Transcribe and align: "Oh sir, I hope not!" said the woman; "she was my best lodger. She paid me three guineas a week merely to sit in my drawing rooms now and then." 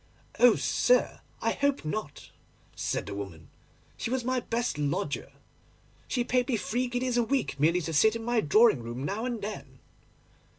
"Oh 0.39 0.55
sir, 0.55 1.21
I 1.43 1.51
hope 1.51 1.85
not!" 1.85 2.31
said 2.75 3.05
the 3.05 3.13
woman; 3.13 3.51
"she 3.97 4.09
was 4.09 4.25
my 4.25 4.39
best 4.39 4.79
lodger. 4.79 5.31
She 6.07 6.23
paid 6.23 6.47
me 6.47 6.57
three 6.57 6.87
guineas 6.87 7.17
a 7.17 7.23
week 7.23 7.59
merely 7.59 7.81
to 7.81 7.93
sit 7.93 8.15
in 8.15 8.23
my 8.23 8.41
drawing 8.41 8.81
rooms 8.81 9.05
now 9.05 9.25
and 9.25 9.43
then." 9.43 9.77